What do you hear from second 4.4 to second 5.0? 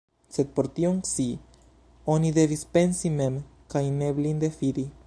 fidi.